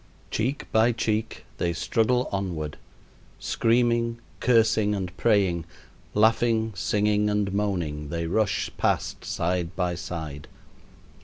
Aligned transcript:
Cheek 0.31 0.65
by 0.71 0.93
cheek 0.93 1.45
they 1.59 1.73
struggle 1.73 2.27
onward. 2.31 2.75
Screaming, 3.39 4.17
cursing, 4.39 4.95
and 4.95 5.15
praying, 5.15 5.63
laughing, 6.15 6.73
singing, 6.75 7.29
and 7.29 7.53
moaning, 7.53 8.09
they 8.09 8.25
rush 8.25 8.71
past 8.79 9.23
side 9.23 9.75
by 9.75 9.93
side. 9.93 10.47